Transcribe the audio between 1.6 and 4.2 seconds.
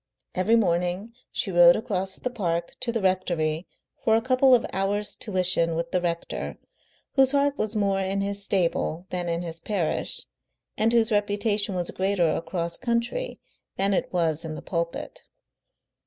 across the park to the rectory for